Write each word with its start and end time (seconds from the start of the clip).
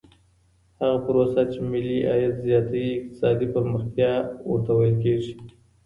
هغه 0.79 0.97
پروسه 1.05 1.41
چي 1.51 1.59
ملي 1.71 1.99
عايد 2.11 2.33
زياتوي 2.45 2.87
اقتصادي 2.95 3.47
پرمختيا 3.53 4.11
ورته 4.49 4.71
ويل 4.77 4.95
کېږي. 5.03 5.33